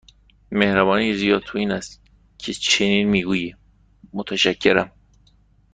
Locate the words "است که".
1.71-2.53